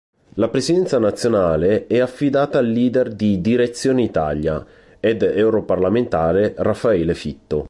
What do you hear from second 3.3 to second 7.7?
Direzione Italia ed europarlamentare, Raffaele Fitto.